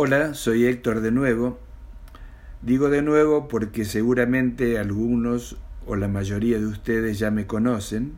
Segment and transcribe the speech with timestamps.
[0.00, 1.58] Hola, soy Héctor de nuevo.
[2.62, 8.12] Digo de nuevo porque seguramente algunos o la mayoría de ustedes ya me conocen,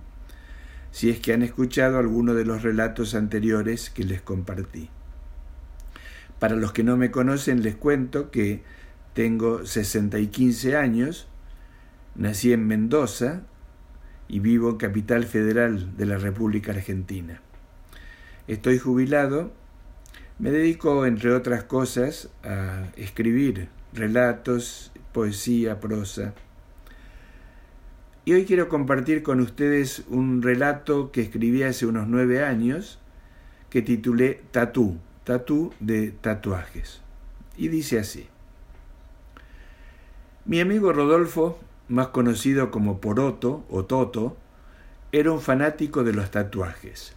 [0.90, 4.90] si es que han escuchado alguno de los relatos anteriores que les compartí.
[6.38, 8.62] Para los que no me conocen les cuento que
[9.14, 11.28] tengo 60 y 15 años,
[12.14, 13.44] nací en Mendoza
[14.28, 17.40] y vivo en Capital Federal de la República Argentina.
[18.48, 19.58] Estoy jubilado
[20.40, 26.32] me dedico, entre otras cosas, a escribir relatos, poesía, prosa.
[28.24, 32.98] Y hoy quiero compartir con ustedes un relato que escribí hace unos nueve años,
[33.68, 37.02] que titulé Tatú, Tatú de tatuajes.
[37.58, 38.26] Y dice así.
[40.46, 44.38] Mi amigo Rodolfo, más conocido como Poroto o Toto,
[45.12, 47.14] era un fanático de los tatuajes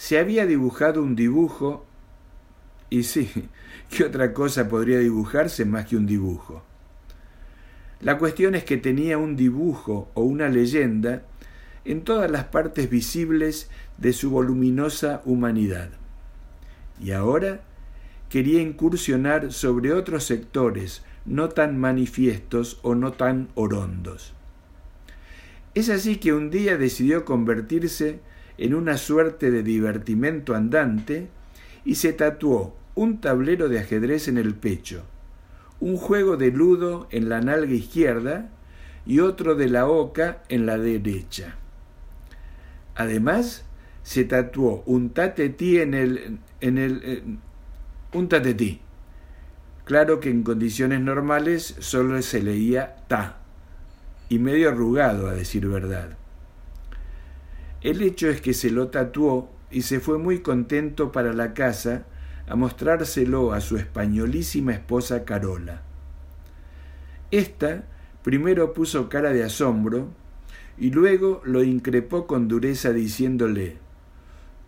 [0.00, 1.84] se había dibujado un dibujo,
[2.88, 3.30] y sí,
[3.90, 6.64] ¿qué otra cosa podría dibujarse más que un dibujo?
[8.00, 11.24] La cuestión es que tenía un dibujo o una leyenda
[11.84, 15.90] en todas las partes visibles de su voluminosa humanidad.
[16.98, 17.60] Y ahora
[18.30, 24.32] quería incursionar sobre otros sectores no tan manifiestos o no tan orondos.
[25.74, 28.20] Es así que un día decidió convertirse
[28.60, 31.28] en una suerte de divertimento andante
[31.82, 35.02] y se tatuó un tablero de ajedrez en el pecho,
[35.80, 38.50] un juego de ludo en la nalga izquierda
[39.06, 41.56] y otro de la oca en la derecha.
[42.96, 43.64] Además,
[44.02, 47.38] se tatuó un tatetí en el, en el
[48.12, 48.82] un tatetí.
[49.86, 53.38] Claro que en condiciones normales solo se leía ta
[54.28, 56.18] y medio arrugado a decir verdad.
[57.80, 62.04] El hecho es que se lo tatuó y se fue muy contento para la casa
[62.46, 65.82] a mostrárselo a su españolísima esposa Carola.
[67.30, 67.84] Esta
[68.22, 70.08] primero puso cara de asombro
[70.76, 73.78] y luego lo increpó con dureza diciéndole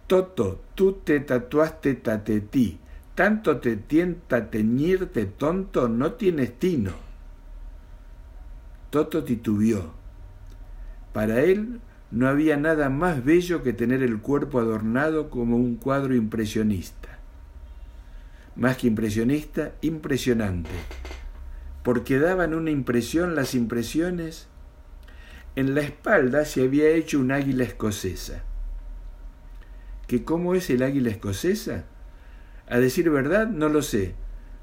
[0.06, 2.78] Toto, tú te tatuaste tatetí,
[3.14, 6.92] tanto te tienta teñirte tonto, no tienes tino.
[8.90, 9.92] Toto titubeó.
[11.12, 11.80] Para él
[12.12, 17.08] no había nada más bello que tener el cuerpo adornado como un cuadro impresionista.
[18.54, 20.68] Más que impresionista, impresionante,
[21.82, 24.46] porque daban una impresión las impresiones.
[25.56, 28.42] En la espalda se había hecho un águila escocesa.
[30.06, 31.86] ¿Que cómo es el águila escocesa?
[32.68, 34.14] A decir verdad, no lo sé,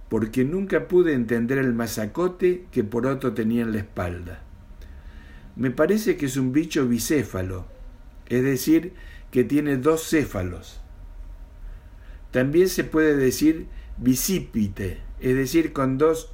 [0.07, 4.43] porque nunca pude entender el masacote que por otro tenía en la espalda
[5.59, 7.65] me parece que es un bicho bicéfalo,
[8.27, 8.93] es decir,
[9.29, 10.79] que tiene dos céfalos.
[12.31, 16.31] También se puede decir bicípite, es decir, con dos...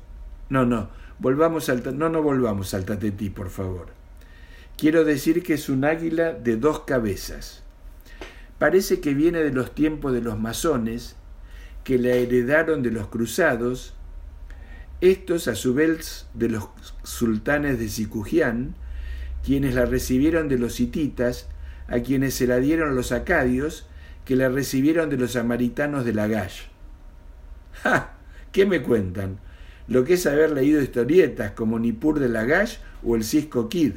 [0.50, 1.98] No, no, volvamos al...
[1.98, 3.88] No, no volvamos al tatetí, por favor.
[4.78, 7.64] Quiero decir que es un águila de dos cabezas.
[8.60, 11.16] Parece que viene de los tiempos de los masones,
[11.84, 13.96] que la heredaron de los cruzados,
[15.02, 16.70] estos a su vez de los
[17.02, 18.76] sultanes de Sicujián,
[19.46, 21.48] quienes la recibieron de los hititas,
[21.88, 23.88] a quienes se la dieron los acadios,
[24.26, 26.64] que la recibieron de los samaritanos de Lagash.
[27.84, 28.18] ¡Ja!
[28.52, 29.38] ¿Qué me cuentan?
[29.88, 33.94] Lo que es haber leído historietas como Nippur de Lagash o el Cisco Kid.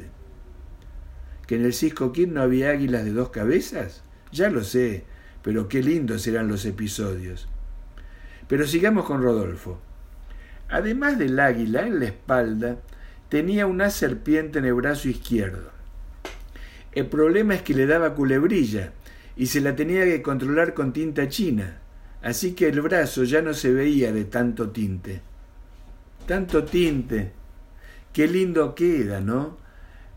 [1.47, 4.03] ¿Que en el Cisco Kid no había águilas de dos cabezas?
[4.31, 5.05] Ya lo sé,
[5.41, 7.49] pero qué lindos eran los episodios.
[8.47, 9.79] Pero sigamos con Rodolfo.
[10.69, 12.77] Además del águila en la espalda,
[13.29, 15.71] tenía una serpiente en el brazo izquierdo.
[16.91, 18.93] El problema es que le daba culebrilla
[19.37, 21.77] y se la tenía que controlar con tinta china,
[22.21, 25.21] así que el brazo ya no se veía de tanto tinte.
[26.25, 27.31] Tanto tinte.
[28.11, 29.57] Qué lindo queda, ¿no?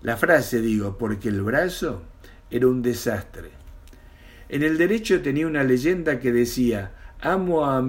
[0.01, 2.03] La frase digo, porque el brazo
[2.51, 3.51] era un desastre.
[4.49, 7.81] En el derecho tenía una leyenda que decía, amo a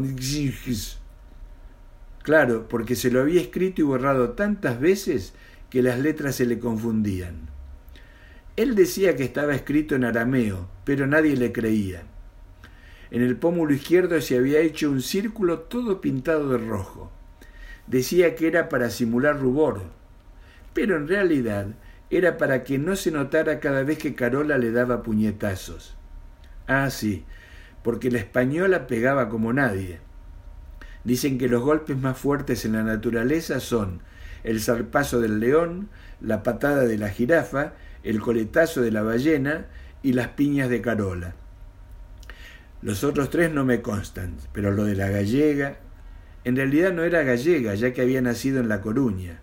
[2.23, 5.33] Claro, porque se lo había escrito y borrado tantas veces
[5.69, 7.49] que las letras se le confundían.
[8.55, 12.03] Él decía que estaba escrito en arameo, pero nadie le creía.
[13.11, 17.11] En el pómulo izquierdo se había hecho un círculo todo pintado de rojo.
[17.87, 19.83] Decía que era para simular rubor,
[20.73, 21.67] pero en realidad
[22.09, 25.95] era para que no se notara cada vez que Carola le daba puñetazos.
[26.67, 27.25] Ah, sí,
[27.83, 29.99] porque la española pegaba como nadie.
[31.03, 34.01] Dicen que los golpes más fuertes en la naturaleza son
[34.43, 35.89] el zarpazo del león,
[36.21, 37.73] la patada de la jirafa,
[38.03, 39.65] el coletazo de la ballena
[40.01, 41.35] y las piñas de Carola.
[42.81, 45.77] Los otros tres no me constan, pero lo de la gallega,
[46.43, 49.39] en realidad no era gallega, ya que había nacido en La Coruña.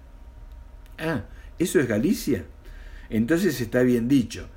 [0.98, 1.24] Ah,
[1.58, 2.44] ¿eso es Galicia?
[3.08, 4.48] Entonces está bien dicho.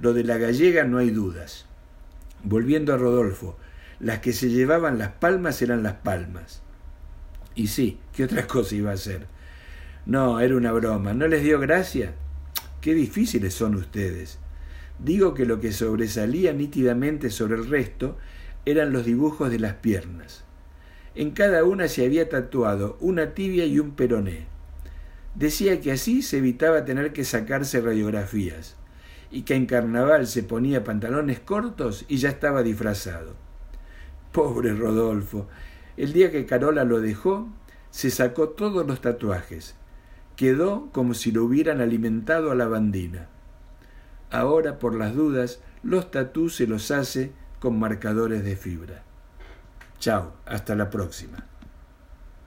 [0.00, 1.66] Lo de la gallega no hay dudas.
[2.42, 3.58] Volviendo a Rodolfo,
[4.00, 6.62] las que se llevaban las palmas eran las palmas.
[7.54, 9.26] Y sí, ¿qué otra cosa iba a ser?
[10.06, 11.12] No, era una broma.
[11.12, 12.14] ¿No les dio gracia?
[12.80, 14.38] Qué difíciles son ustedes.
[14.98, 18.16] Digo que lo que sobresalía nítidamente sobre el resto
[18.64, 20.44] eran los dibujos de las piernas.
[21.14, 24.46] En cada una se había tatuado una tibia y un peroné.
[25.34, 28.76] Decía que así se evitaba tener que sacarse radiografías
[29.30, 33.49] y que en carnaval se ponía pantalones cortos y ya estaba disfrazado.
[34.32, 35.48] Pobre Rodolfo.
[35.96, 37.48] El día que Carola lo dejó,
[37.90, 39.74] se sacó todos los tatuajes.
[40.36, 43.28] Quedó como si lo hubieran alimentado a la bandina.
[44.30, 49.02] Ahora, por las dudas, los tatús se los hace con marcadores de fibra.
[49.98, 51.44] Chao, hasta la próxima.